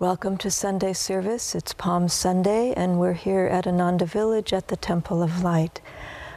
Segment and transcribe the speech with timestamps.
[0.00, 1.54] Welcome to Sunday service.
[1.54, 5.82] It's Palm Sunday, and we're here at Ananda Village at the Temple of Light.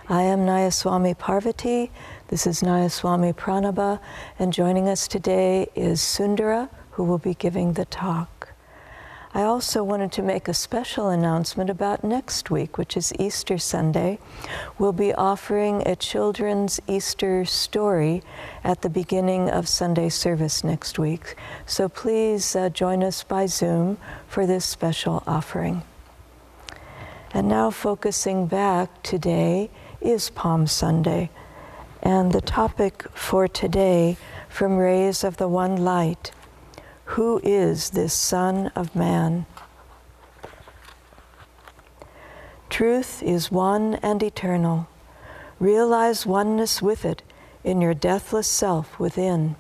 [0.10, 1.90] I am Nayaswami Parvati.
[2.28, 4.02] This is Nayaswami Pranaba,
[4.38, 8.33] and joining us today is Sundara, who will be giving the talk.
[9.36, 14.20] I also wanted to make a special announcement about next week, which is Easter Sunday.
[14.78, 18.22] We'll be offering a children's Easter story
[18.64, 21.36] at the beginning of Sunday service next week.
[21.66, 25.82] So please uh, join us by Zoom for this special offering.
[27.34, 31.32] And now, focusing back today is Palm Sunday.
[32.04, 34.16] And the topic for today
[34.48, 36.32] from Rays of the One Light
[37.06, 39.46] who is this Son of Man?
[42.70, 44.88] Truth is one and eternal.
[45.60, 47.22] Realize oneness with it
[47.64, 49.56] in your deathless self within.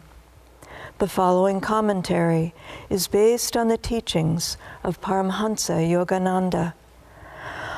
[0.97, 2.53] The following commentary
[2.89, 6.73] is based on the teachings of Paramhansa Yogananda.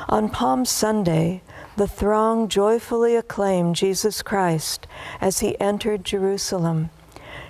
[0.08, 1.42] On Palm Sunday,
[1.76, 4.86] the throng joyfully acclaimed Jesus Christ
[5.20, 6.90] as he entered Jerusalem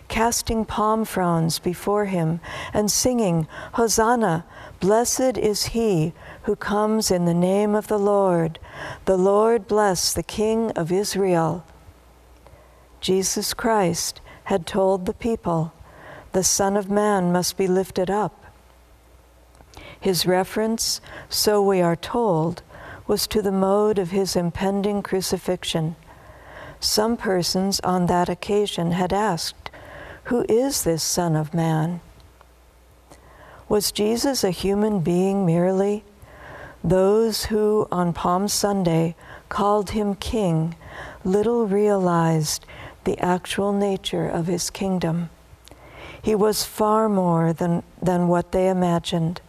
[0.08, 2.40] casting palm fronds before him
[2.72, 4.44] and singing, Hosanna,
[4.80, 8.58] blessed is he who comes in the name of the Lord.
[9.04, 11.64] The Lord bless the King of Israel.
[13.00, 15.72] Jesus Christ had told the people,
[16.32, 18.44] the Son of Man must be lifted up.
[19.98, 22.62] His reference, so we are told,
[23.06, 25.96] was to the mode of his impending crucifixion.
[26.80, 29.66] Some persons on that occasion had asked,
[30.27, 32.00] who is this Son of Man?
[33.69, 36.02] Was Jesus a human being merely?
[36.82, 39.14] Those who on Palm Sunday
[39.48, 40.74] called him King
[41.24, 42.66] little realized
[43.04, 45.30] the actual nature of his kingdom.
[46.20, 49.41] He was far more than, than what they imagined.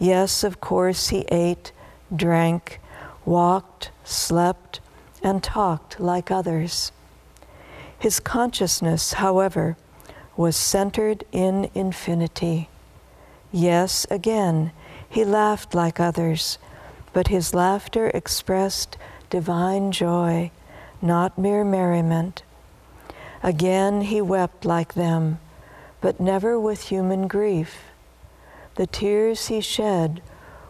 [0.00, 1.70] Yes, of course, he ate,
[2.14, 2.80] drank,
[3.24, 4.80] walked, slept,
[5.22, 6.90] and talked like others.
[8.00, 9.76] His consciousness, however,
[10.38, 12.68] was centered in infinity.
[13.50, 14.70] Yes, again,
[15.08, 16.58] he laughed like others,
[17.12, 18.96] but his laughter expressed
[19.30, 20.52] divine joy,
[21.02, 22.44] not mere merriment.
[23.42, 25.40] Again, he wept like them,
[26.00, 27.86] but never with human grief.
[28.76, 30.22] The tears he shed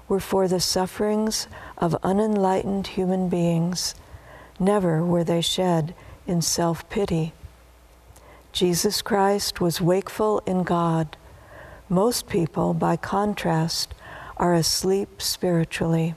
[0.08, 1.46] were for the sufferings
[1.76, 3.94] of unenlightened human beings.
[4.58, 5.94] Never were they shed
[6.26, 7.34] in self pity.
[8.58, 11.16] Jesus Christ was wakeful in God.
[11.88, 13.94] Most people, by contrast,
[14.36, 16.16] are asleep spiritually.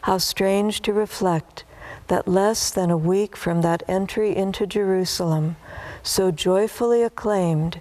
[0.00, 1.62] How strange to reflect
[2.08, 5.54] that less than a week from that entry into Jerusalem,
[6.02, 7.80] so joyfully acclaimed,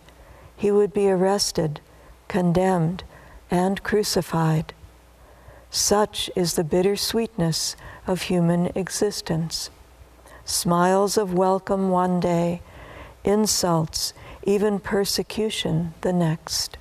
[0.56, 1.82] he would be arrested,
[2.28, 3.04] condemned,
[3.50, 4.76] and crucified.
[5.72, 9.72] Such is the bitter sweetness of human existence
[10.52, 12.62] smiles of welcome one day,
[13.24, 14.14] insults,
[14.44, 16.78] even persecution the next.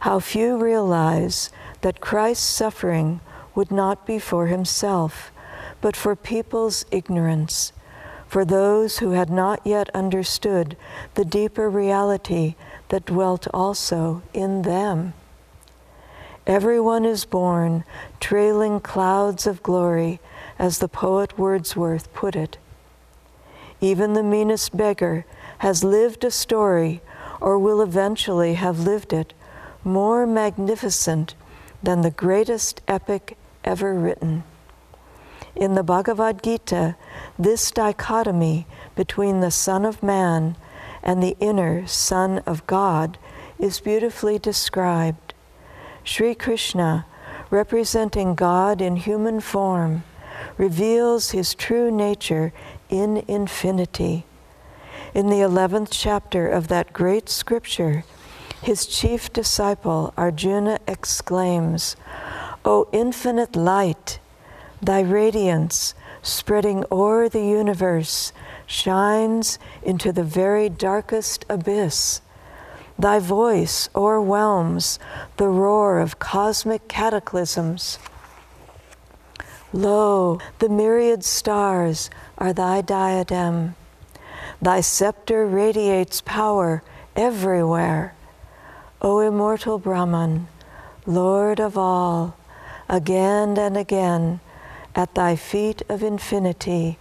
[0.00, 1.50] How few realize
[1.80, 3.20] that Christ's suffering
[3.54, 5.32] would not be for himself,
[5.80, 7.72] but for people's ignorance,
[8.26, 10.76] for those who had not yet understood
[11.14, 12.54] the deeper reality
[12.88, 15.12] that dwelt also in them.
[16.46, 17.84] Everyone is born
[18.18, 20.20] trailing clouds of glory
[20.58, 22.58] as the poet Wordsworth put it.
[23.80, 25.24] Even the meanest beggar
[25.58, 27.00] has lived a story,
[27.40, 29.32] or will eventually have lived it,
[29.82, 31.34] more magnificent
[31.82, 34.44] than the greatest epic ever written.
[35.56, 36.96] In the Bhagavad Gita,
[37.38, 40.56] this dichotomy between the Son of Man
[41.02, 43.18] and the inner Son of God
[43.58, 45.34] is beautifully described.
[46.04, 47.06] Sri Krishna,
[47.50, 50.04] representing God in human form,
[50.56, 52.52] reveals his true nature
[52.90, 54.24] in infinity.
[55.14, 58.04] In the 11th chapter of that great scripture,
[58.62, 61.96] his chief disciple Arjuna exclaims,
[62.64, 64.18] O infinite light,
[64.82, 68.32] thy radiance, spreading o'er the universe,
[68.66, 72.20] shines into the very darkest abyss.
[72.98, 74.98] Thy voice o'erwhelms
[75.38, 77.98] the roar of cosmic cataclysms.
[79.72, 83.74] Lo, the myriad stars are thy diadem.
[84.60, 86.82] Thy scepter radiates power
[87.14, 88.14] everywhere.
[89.00, 90.48] O immortal Brahman,
[91.06, 92.36] Lord of all,
[92.88, 94.40] again and again,
[94.94, 96.98] at thy feet of infinity,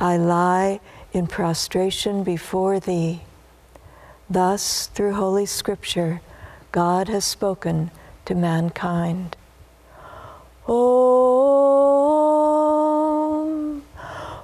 [0.00, 0.80] I lie
[1.12, 3.22] in prostration before thee.
[4.28, 6.20] Thus, through Holy Scripture,
[6.72, 7.90] God has spoken
[8.24, 9.36] to mankind.
[10.66, 10.74] Om,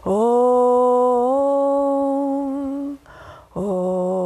[0.04, 0.18] Om,
[3.56, 4.22] Om.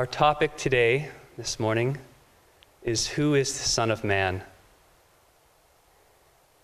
[0.00, 1.98] Our topic today, this morning,
[2.82, 4.42] is Who is the Son of Man?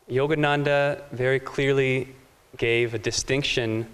[0.08, 2.14] Yogananda very clearly
[2.56, 3.92] gave a distinction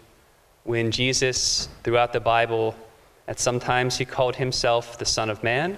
[0.62, 2.77] when Jesus, throughout the Bible,
[3.27, 5.77] at sometimes he called himself the Son of Man,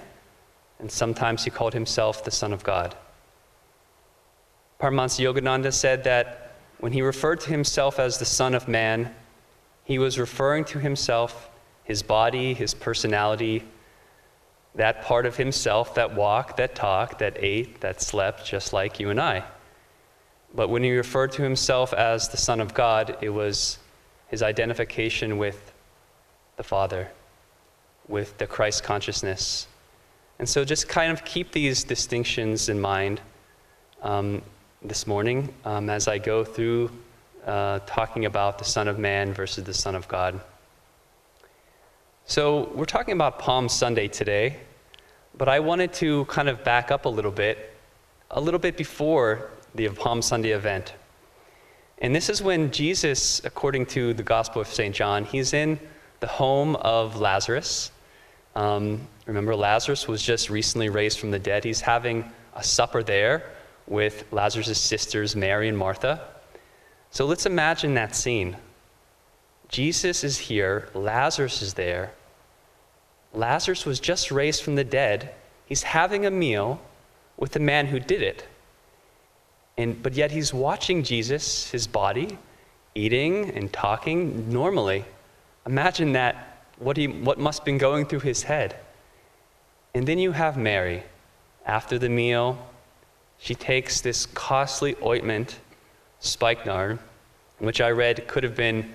[0.77, 2.93] and sometimes he called himself the Son of God.
[4.79, 9.15] Paramahansa Yogananda said that when he referred to himself as the Son of Man,
[9.85, 11.49] he was referring to himself,
[11.85, 13.63] his body, his personality,
[14.75, 19.09] that part of himself that walked, that talked, that ate, that slept, just like you
[19.09, 19.43] and I.
[20.53, 23.77] But when he referred to himself as the Son of God, it was
[24.27, 25.71] his identification with
[26.57, 27.09] the Father,
[28.07, 29.67] with the Christ consciousness.
[30.39, 33.21] And so just kind of keep these distinctions in mind
[34.01, 34.41] um,
[34.81, 36.91] this morning um, as I go through
[37.45, 40.41] uh, talking about the Son of Man versus the Son of God.
[42.27, 44.57] So we're talking about Palm Sunday today,
[45.37, 47.71] but I wanted to kind of back up a little bit,
[48.31, 50.95] a little bit before the Palm Sunday event.
[51.99, 54.95] And this is when Jesus, according to the Gospel of St.
[54.95, 55.79] John, he's in
[56.19, 57.91] the home of Lazarus.
[58.55, 61.63] Um, remember, Lazarus was just recently raised from the dead.
[61.63, 63.51] He's having a supper there
[63.85, 66.21] with Lazarus' sisters, Mary and Martha.
[67.11, 68.57] So let's imagine that scene.
[69.75, 72.13] Jesus is here, Lazarus is there.
[73.33, 75.33] Lazarus was just raised from the dead.
[75.65, 76.79] He's having a meal
[77.35, 78.47] with the man who did it.
[79.77, 82.37] And, but yet he's watching Jesus, his body,
[82.95, 85.03] eating and talking normally.
[85.65, 88.77] Imagine that, what, he, what must have been going through his head.
[89.93, 91.03] And then you have Mary.
[91.65, 92.65] After the meal,
[93.39, 95.59] she takes this costly ointment,
[96.21, 96.97] spikenard,
[97.59, 98.93] which I read could have been,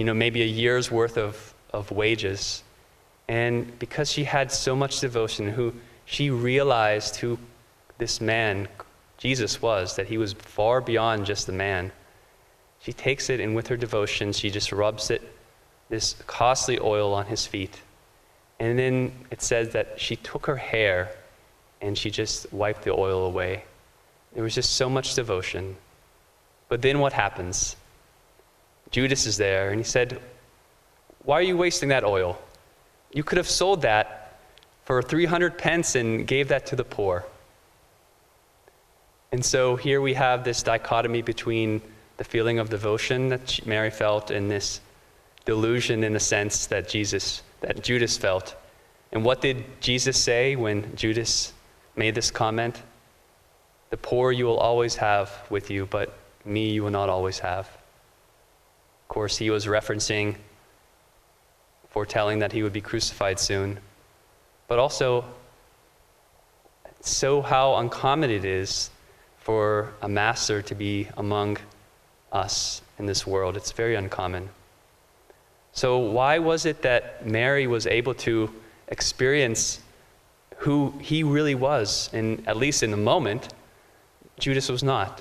[0.00, 2.62] you know, maybe a year's worth of, of wages.
[3.28, 5.74] And because she had so much devotion, who
[6.06, 7.38] she realized who
[7.98, 8.66] this man
[9.18, 11.92] Jesus was, that he was far beyond just a man.
[12.80, 15.20] She takes it and with her devotion, she just rubs it,
[15.90, 17.82] this costly oil on his feet.
[18.58, 21.14] And then it says that she took her hair
[21.82, 23.64] and she just wiped the oil away.
[24.32, 25.76] There was just so much devotion.
[26.70, 27.76] But then what happens?
[28.90, 30.20] Judas is there and he said,
[31.24, 32.40] Why are you wasting that oil?
[33.12, 34.38] You could have sold that
[34.84, 37.24] for 300 pence and gave that to the poor.
[39.32, 41.80] And so here we have this dichotomy between
[42.16, 44.80] the feeling of devotion that Mary felt and this
[45.44, 48.56] delusion in a sense that Jesus that Judas felt.
[49.12, 51.52] And what did Jesus say when Judas
[51.96, 52.80] made this comment?
[53.90, 57.68] The poor you will always have with you, but me you will not always have.
[59.10, 60.36] Course, he was referencing
[61.88, 63.80] foretelling that he would be crucified soon.
[64.68, 65.24] But also
[67.00, 68.88] so how uncommon it is
[69.38, 71.58] for a master to be among
[72.30, 73.56] us in this world.
[73.56, 74.48] It's very uncommon.
[75.72, 78.48] So, why was it that Mary was able to
[78.86, 79.80] experience
[80.58, 83.52] who he really was, and at least in the moment,
[84.38, 85.20] Judas was not?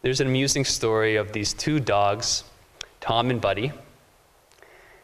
[0.00, 2.44] There's an amusing story of these two dogs,
[3.06, 3.70] Tom and Buddy.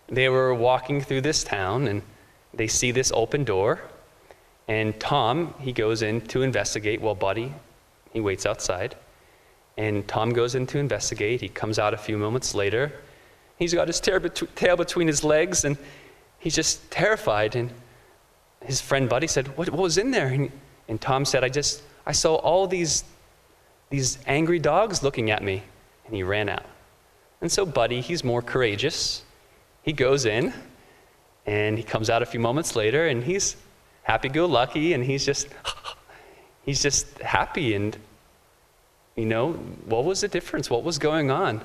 [0.09, 2.03] They were walking through this town and
[2.53, 3.81] they see this open door.
[4.67, 7.55] And Tom, he goes in to investigate while Buddy
[8.13, 8.97] he waits outside.
[9.77, 11.41] And Tom goes in to investigate.
[11.41, 12.93] He comes out a few moments later.
[13.57, 15.79] He's got his tail between his legs and
[16.41, 17.55] he's just terrified.
[17.55, 17.71] And
[18.65, 20.27] his friend Buddy said, What, what was in there?
[20.27, 20.51] And,
[20.89, 23.05] and Tom said, I just, I saw all these,
[23.91, 25.63] these angry dogs looking at me.
[26.05, 26.65] And he ran out.
[27.43, 29.23] And so Buddy, he's more courageous.
[29.83, 30.55] He goes in
[31.45, 33.57] and he comes out a few moments later and he's
[34.05, 35.49] happy go lucky and he's just
[36.65, 37.97] He's just happy and,
[39.17, 40.71] you know, what was the difference?
[40.71, 41.61] What was going on?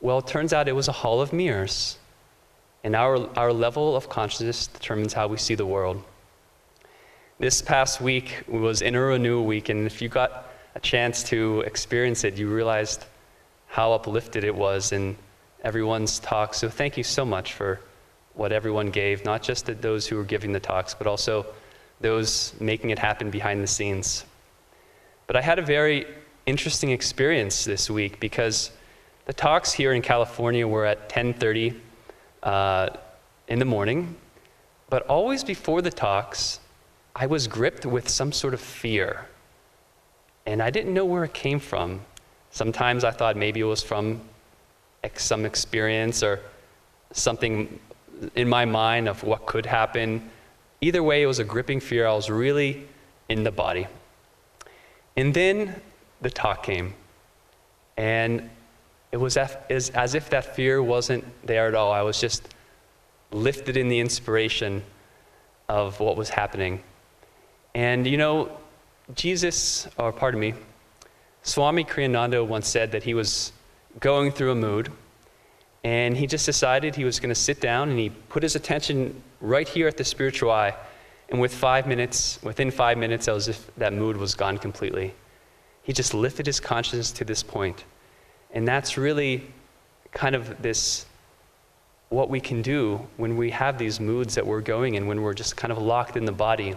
[0.00, 1.98] Well, it turns out it was a hall of mirrors.
[2.84, 6.02] And our, our level of consciousness determines how we see the world.
[7.38, 12.24] This past week was Inner Renewal Week, and if you got a chance to experience
[12.24, 13.04] it, you realized
[13.68, 15.16] how uplifted it was in
[15.62, 16.54] everyone's talk.
[16.54, 17.80] So thank you so much for
[18.34, 21.46] what everyone gave, not just those who were giving the talks, but also
[22.00, 24.24] those making it happen behind the scenes.
[25.26, 26.06] But I had a very
[26.46, 28.70] interesting experience this week because
[29.26, 31.74] the talks here in California were at 10:30.
[32.42, 32.88] uh,
[33.48, 34.16] in the morning,
[34.90, 36.60] but always before the talks,
[37.16, 39.26] I was gripped with some sort of fear.
[40.46, 42.02] And I didn't know where it came from.
[42.58, 44.20] Sometimes I thought maybe it was from
[45.04, 46.40] ex- some experience or
[47.12, 47.78] something
[48.34, 50.28] in my mind of what could happen.
[50.80, 52.04] Either way, it was a gripping fear.
[52.04, 52.88] I was really
[53.28, 53.86] in the body.
[55.16, 55.80] And then
[56.20, 56.94] the talk came.
[57.96, 58.50] And
[59.12, 61.92] it was as, if that fear wasn't there at all.
[61.92, 62.56] I was just
[63.30, 64.82] lifted in the inspiration
[65.68, 66.82] of what was happening.
[67.76, 68.50] And you know,
[69.14, 70.54] Jesus, or pardon me,
[71.48, 73.52] Swami Kriyananda once said that he was
[74.00, 74.92] going through a mood
[75.82, 79.22] and he just decided he was going to sit down and he put his attention
[79.40, 80.74] right here at the spiritual eye.
[81.30, 85.14] And with five minutes, within five minutes, as if that mood was gone completely.
[85.82, 87.84] He just lifted his consciousness to this point.
[88.50, 89.50] And that's really
[90.12, 91.06] kind of this
[92.10, 95.34] what we can do when we have these moods that we're going in, when we're
[95.34, 96.76] just kind of locked in the body.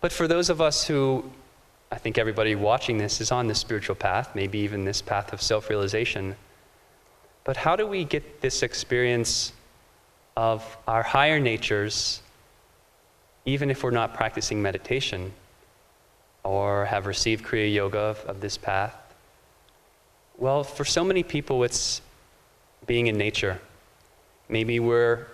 [0.00, 1.30] But for those of us who,
[1.94, 5.40] I think everybody watching this is on this spiritual path, maybe even this path of
[5.40, 6.34] self realization.
[7.44, 9.52] But how do we get this experience
[10.36, 12.20] of our higher natures,
[13.44, 15.32] even if we're not practicing meditation
[16.42, 18.96] or have received Kriya Yoga of, of this path?
[20.36, 22.02] Well, for so many people, it's
[22.88, 23.60] being in nature.
[24.48, 25.28] Maybe we're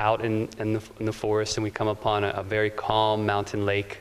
[0.00, 3.24] out in, in, the, in the forest and we come upon a, a very calm
[3.24, 4.00] mountain lake,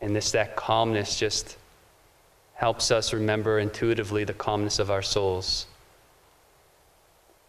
[0.00, 1.56] and this that calmness just
[2.54, 5.66] helps us remember intuitively the calmness of our souls.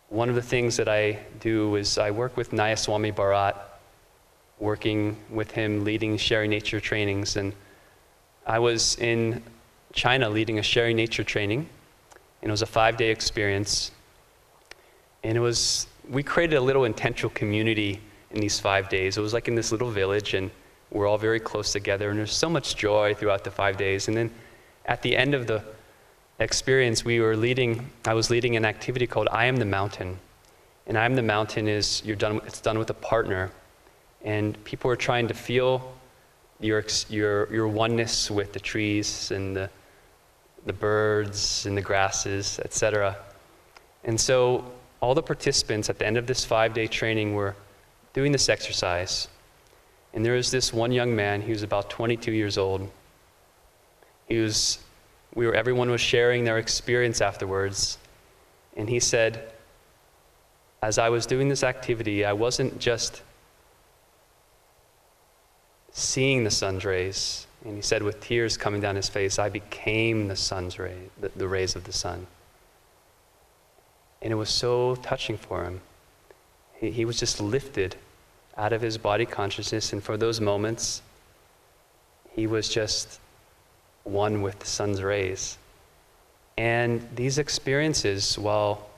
[0.09, 3.55] One of the things that I do is I work with Nayaswami Bharat,
[4.59, 7.37] working with him, leading sharing nature trainings.
[7.37, 7.53] And
[8.45, 9.43] I was in
[9.93, 11.67] China leading a sharing nature training,
[12.41, 13.91] and it was a five day experience.
[15.23, 17.99] And it was, we created a little intentional community
[18.31, 19.17] in these five days.
[19.17, 20.51] It was like in this little village, and
[20.91, 24.07] we're all very close together, and there's so much joy throughout the five days.
[24.07, 24.31] And then
[24.85, 25.63] at the end of the
[26.39, 30.17] experience, we were leading, I was leading an activity called I Am the Mountain.
[30.87, 33.51] And I Am the Mountain is, you're done, it's done with a partner.
[34.23, 35.93] And people are trying to feel
[36.59, 39.69] your, your, your oneness with the trees and the,
[40.65, 43.15] the birds and the grasses, etc.
[44.03, 47.55] And so all the participants at the end of this five day training were
[48.13, 49.27] doing this exercise.
[50.13, 52.89] And there was this one young man, he was about 22 years old.
[54.27, 54.79] He was,
[55.35, 57.97] we were, everyone was sharing their experience afterwards.
[58.75, 59.51] And he said,
[60.81, 63.21] as I was doing this activity, I wasn't just
[65.91, 70.27] seeing the sun's rays, and he said, with tears coming down his face, I became
[70.27, 72.27] the sun's ray, the, the rays of the sun.
[74.21, 75.81] And it was so touching for him.
[76.75, 77.97] He, he was just lifted
[78.59, 81.01] out of his body consciousness, and for those moments,
[82.31, 83.19] he was just
[84.03, 85.57] one with the sun's rays.
[86.57, 88.89] And these experiences, while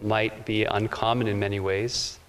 [0.00, 2.20] might be uncommon in many ways,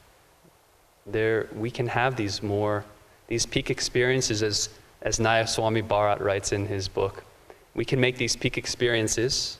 [1.05, 2.83] there we can have these more
[3.27, 4.69] these peak experiences as
[5.03, 7.23] as Nayaswami Bharat writes in his book.
[7.75, 9.59] We can make these peak experiences,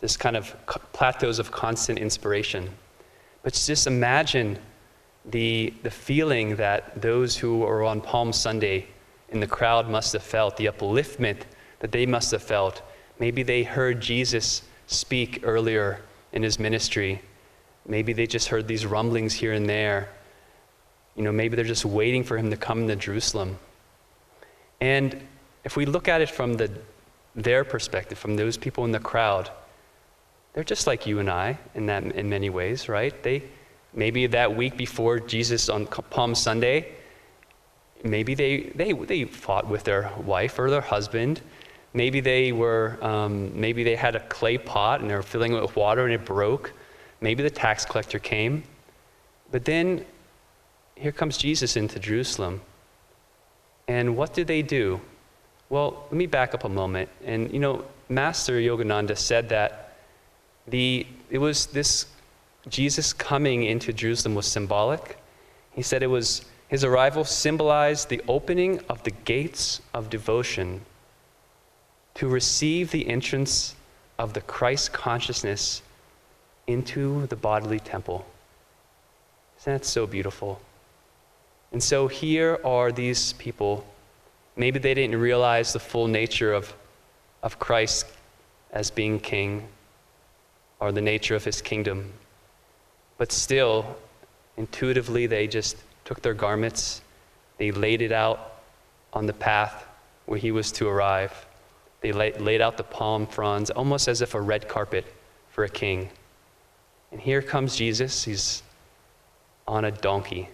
[0.00, 0.54] this kind of
[0.92, 2.70] plateaus of constant inspiration.
[3.42, 4.58] But just imagine
[5.30, 8.86] the, the feeling that those who were on Palm Sunday
[9.30, 11.42] in the crowd must have felt, the upliftment
[11.80, 12.82] that they must have felt.
[13.18, 16.00] Maybe they heard Jesus speak earlier
[16.32, 17.20] in his ministry.
[17.86, 20.08] Maybe they just heard these rumblings here and there.
[21.16, 23.58] You know, maybe they're just waiting for him to come to Jerusalem.
[24.80, 25.20] And
[25.64, 26.70] if we look at it from the,
[27.34, 29.50] their perspective, from those people in the crowd,
[30.52, 33.22] they're just like you and I in, that, in many ways, right?
[33.22, 33.42] They,
[33.94, 36.92] maybe that week before Jesus on Palm Sunday,
[38.04, 41.40] maybe they, they, they fought with their wife or their husband.
[41.94, 45.62] Maybe they were, um, maybe they had a clay pot and they were filling it
[45.62, 46.72] with water and it broke.
[47.20, 48.64] Maybe the tax collector came.
[49.50, 50.04] But then
[50.94, 52.60] here comes Jesus into Jerusalem.
[53.88, 55.00] And what did they do?
[55.68, 57.08] Well, let me back up a moment.
[57.24, 59.98] And you know, Master Yogananda said that
[60.66, 62.06] the it was this
[62.68, 65.18] Jesus coming into Jerusalem was symbolic.
[65.72, 70.80] He said it was his arrival symbolized the opening of the gates of devotion
[72.14, 73.76] to receive the entrance
[74.18, 75.82] of the Christ consciousness
[76.66, 78.26] into the bodily temple.
[79.60, 80.60] Isn't that so beautiful?
[81.72, 83.86] And so here are these people.
[84.56, 86.74] Maybe they didn't realize the full nature of,
[87.42, 88.06] of Christ
[88.72, 89.68] as being king
[90.80, 92.12] or the nature of his kingdom.
[93.18, 93.96] But still,
[94.56, 97.02] intuitively, they just took their garments,
[97.58, 98.60] they laid it out
[99.12, 99.86] on the path
[100.26, 101.46] where he was to arrive.
[102.00, 105.06] They laid out the palm fronds almost as if a red carpet
[105.50, 106.10] for a king.
[107.10, 108.24] And here comes Jesus.
[108.24, 108.62] He's
[109.66, 110.48] on a donkey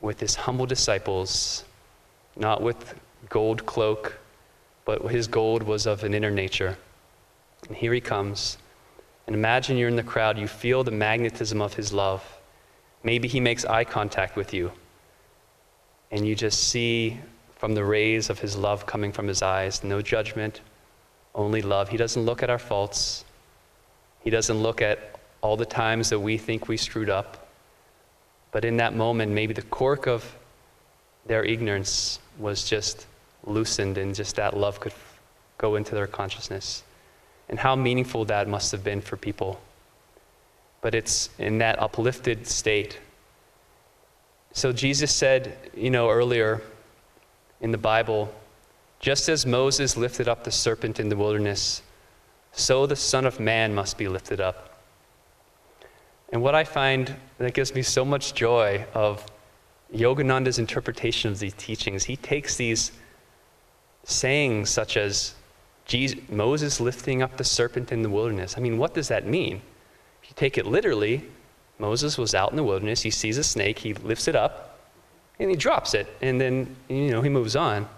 [0.00, 1.64] with his humble disciples,
[2.36, 2.94] not with
[3.28, 4.18] gold cloak,
[4.84, 6.78] but his gold was of an inner nature.
[7.68, 8.56] And here he comes.
[9.28, 12.24] And imagine you're in the crowd, you feel the magnetism of his love.
[13.02, 14.72] Maybe he makes eye contact with you,
[16.10, 17.20] and you just see
[17.56, 20.62] from the rays of his love coming from his eyes no judgment,
[21.34, 21.90] only love.
[21.90, 23.26] He doesn't look at our faults,
[24.20, 27.50] he doesn't look at all the times that we think we screwed up.
[28.50, 30.24] But in that moment, maybe the cork of
[31.26, 33.04] their ignorance was just
[33.44, 34.94] loosened and just that love could
[35.58, 36.82] go into their consciousness.
[37.48, 39.60] And how meaningful that must have been for people.
[40.80, 42.98] But it's in that uplifted state.
[44.52, 46.62] So Jesus said, you know, earlier
[47.60, 48.32] in the Bible,
[49.00, 51.82] just as Moses lifted up the serpent in the wilderness,
[52.52, 54.68] so the Son of Man must be lifted up
[56.30, 59.24] and what I find that gives me so much joy of
[59.94, 62.92] Yogananda's interpretation of these teachings, he takes these
[64.04, 65.34] sayings such as
[65.88, 68.56] Jesus, Moses lifting up the serpent in the wilderness.
[68.56, 69.62] I mean, what does that mean?
[70.22, 71.24] If you take it literally,
[71.78, 74.78] Moses was out in the wilderness, he sees a snake, he lifts it up,
[75.40, 77.88] and he drops it, and then, you know, he moves on.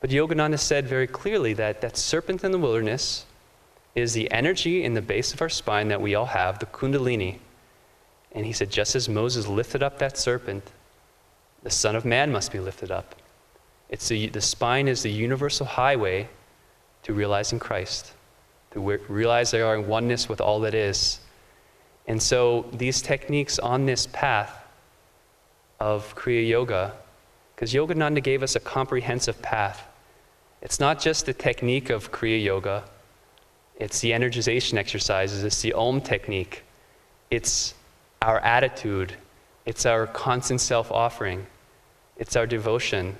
[0.00, 3.26] But Yogananda said very clearly that that serpent in the wilderness
[3.94, 7.38] is the energy in the base of our spine that we all have, the Kundalini.
[8.32, 10.64] And he said, just as Moses lifted up that serpent,
[11.62, 13.14] the Son of Man must be lifted up.
[13.90, 16.28] It's the, the spine is the universal highway
[17.02, 18.12] to realizing Christ,
[18.72, 21.20] to realize they are in oneness with all that is.
[22.06, 24.62] And so these techniques on this path
[25.80, 26.94] of Kriya Yoga,
[27.54, 29.86] because Yogananda gave us a comprehensive path.
[30.62, 32.84] It's not just the technique of Kriya Yoga,
[33.76, 36.62] it's the energization exercises, it's the Om technique,
[37.30, 37.74] it's
[38.20, 39.14] our attitude,
[39.66, 41.46] it's our constant self offering,
[42.16, 43.16] it's our devotion.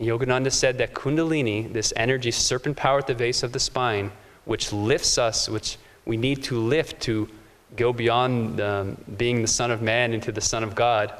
[0.00, 4.12] Yogananda said that Kundalini, this energy, serpent power at the base of the spine,
[4.44, 7.28] which lifts us, which we need to lift to
[7.76, 11.12] go beyond um, being the Son of Man into the Son of God,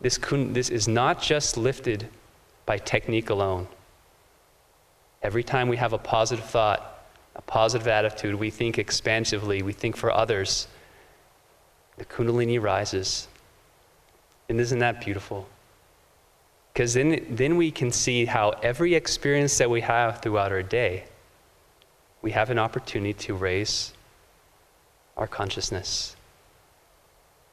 [0.00, 2.08] this, this is not just lifted
[2.66, 3.66] by technique alone.
[5.22, 7.06] Every time we have a positive thought,
[7.36, 10.66] a positive attitude, we think expansively, we think for others,
[11.96, 13.28] the Kundalini rises.
[14.48, 15.48] And isn't that beautiful?
[16.74, 21.04] Because then, then we can see how every experience that we have throughout our day,
[22.20, 23.92] we have an opportunity to raise
[25.16, 26.16] our consciousness.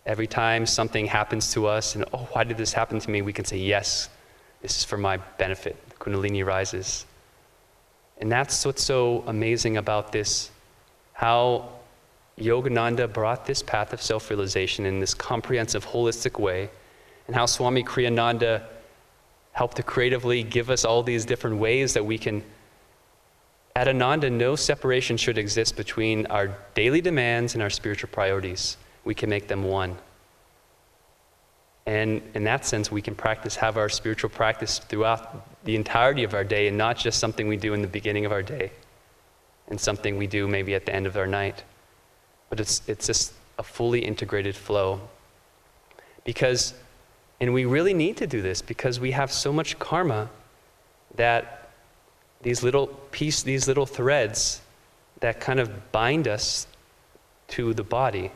[0.07, 3.21] Every time something happens to us, and oh, why did this happen to me?
[3.21, 4.09] We can say, yes,
[4.63, 5.77] this is for my benefit.
[5.89, 7.05] The Kundalini rises.
[8.17, 10.49] And that's what's so amazing about this,
[11.13, 11.69] how
[12.39, 16.71] Yogananda brought this path of self realization in this comprehensive, holistic way,
[17.27, 18.63] and how Swami Kriyananda
[19.53, 22.43] helped to creatively give us all these different ways that we can.
[23.75, 28.77] At Ananda, no separation should exist between our daily demands and our spiritual priorities.
[29.03, 29.97] We can make them one.
[31.85, 36.33] And in that sense, we can practice, have our spiritual practice throughout the entirety of
[36.33, 38.71] our day and not just something we do in the beginning of our day
[39.67, 41.63] and something we do maybe at the end of our night
[42.51, 44.99] but it's, it's just a fully integrated flow.
[46.25, 46.75] Because,
[47.41, 50.29] and we really need to do this because we have so much karma
[51.15, 51.69] that
[52.41, 54.61] these little piece, these little threads
[55.19, 56.67] that kind of bind us
[57.49, 58.31] to the body.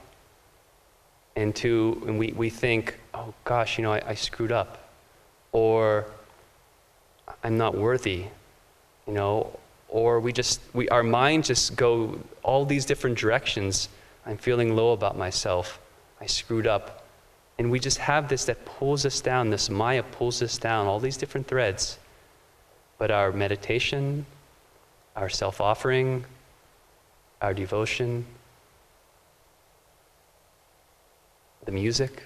[1.37, 4.89] And to, and we, we think, oh gosh, you know, I, I screwed up.
[5.51, 6.07] Or
[7.43, 8.25] I'm not worthy,
[9.07, 13.87] you know, or we just, we, our minds just go all these different directions
[14.25, 15.79] I'm feeling low about myself.
[16.19, 17.04] I screwed up.
[17.57, 20.99] And we just have this that pulls us down, this Maya pulls us down, all
[20.99, 21.97] these different threads.
[22.97, 24.25] But our meditation,
[25.15, 26.25] our self offering,
[27.41, 28.25] our devotion,
[31.65, 32.23] the music,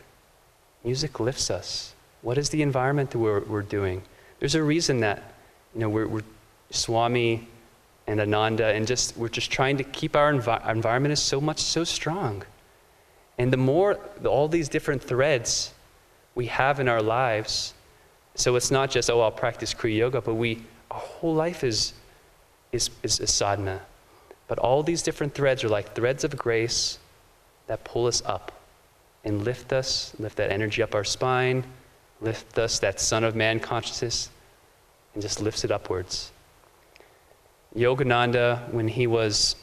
[0.83, 1.93] music lifts us.
[2.21, 4.01] What is the environment that we're, we're doing?
[4.39, 5.35] There's a reason that,
[5.73, 6.23] you know, we're, we're
[6.71, 7.47] Swami
[8.07, 11.39] and Ananda, and just we're just trying to keep our, envi- our environment is so
[11.39, 12.43] much so strong.
[13.39, 15.73] And the more all these different threads
[16.35, 17.73] we have in our lives,
[18.35, 21.93] so it's not just oh I'll practice Kriya Yoga, but we our whole life is
[22.73, 23.81] is is, is sadhana.
[24.47, 26.99] But all these different threads are like threads of grace
[27.67, 28.51] that pull us up
[29.23, 31.63] and lift us, lift that energy up our spine,
[32.19, 34.29] lift us that Son of Man consciousness,
[35.13, 36.31] and just lifts it upwards.
[37.75, 39.55] Yogananda, when he was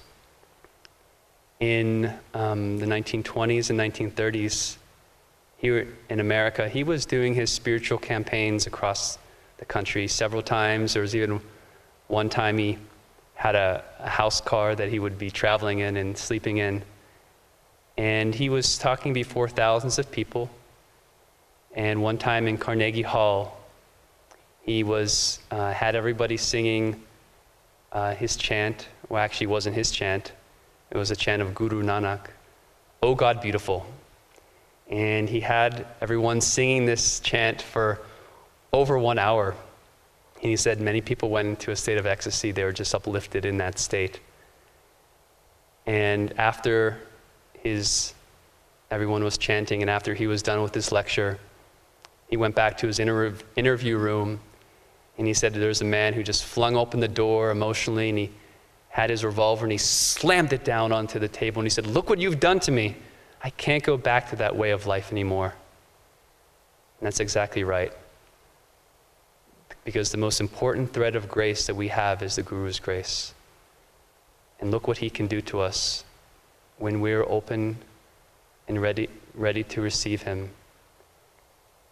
[1.60, 4.76] in um, the 1920s and 1930s,
[5.58, 9.18] here in America, he was doing his spiritual campaigns across
[9.58, 10.92] the country several times.
[10.92, 11.40] There was even
[12.08, 12.78] one time he
[13.34, 16.82] had a, a house car that he would be traveling in and sleeping in.
[17.96, 20.50] And he was talking before thousands of people.
[21.74, 23.58] And one time in Carnegie Hall,
[24.62, 27.02] he was, uh, had everybody singing
[27.92, 28.88] uh, his chant.
[29.08, 30.32] Well, actually, it wasn't his chant,
[30.90, 32.28] it was a chant of Guru Nanak,
[33.02, 33.86] Oh God, beautiful.
[34.88, 38.00] And he had everyone singing this chant for
[38.72, 39.54] over one hour.
[40.40, 42.52] And he said many people went into a state of ecstasy.
[42.52, 44.20] They were just uplifted in that state.
[45.86, 46.98] And after
[47.58, 48.14] his,
[48.90, 51.38] everyone was chanting, and after he was done with his lecture,
[52.28, 54.40] he went back to his inter- interview room
[55.18, 58.18] and he said there was a man who just flung open the door emotionally and
[58.18, 58.30] he
[58.96, 62.08] had his revolver and he slammed it down onto the table and he said, Look
[62.08, 62.96] what you've done to me.
[63.44, 65.52] I can't go back to that way of life anymore.
[66.98, 67.92] And that's exactly right.
[69.84, 73.34] Because the most important thread of grace that we have is the Guru's grace.
[74.60, 76.02] And look what he can do to us
[76.78, 77.76] when we're open
[78.66, 80.48] and ready, ready to receive him.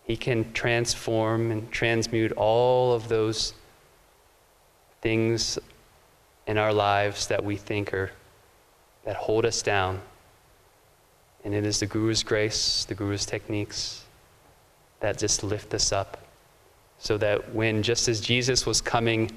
[0.04, 3.52] He can transform and transmute all of those
[5.02, 5.58] things
[6.46, 8.10] in our lives that we think are,
[9.04, 10.00] that hold us down.
[11.44, 14.04] And it is the Guru's grace, the Guru's techniques
[15.00, 16.18] that just lift us up.
[16.98, 19.30] So that when, just as Jesus was coming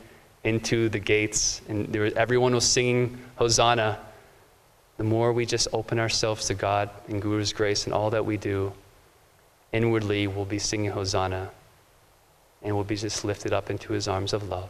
[0.44, 4.00] into the gates and was, everyone was singing Hosanna,
[4.98, 8.38] the more we just open ourselves to God and Guru's grace and all that we
[8.38, 8.72] do,
[9.74, 11.52] inwardly we'll be singing Hosanna
[12.64, 14.70] and we'll be just lifted up into his arms of love.